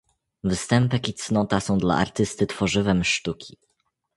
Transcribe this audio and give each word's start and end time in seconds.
Występek 0.43 1.07
i 1.09 1.13
cnota 1.13 1.59
są 1.59 1.77
dla 1.77 1.95
artysty 1.97 2.47
tworzywem 2.47 3.03
sztuki. 3.03 3.57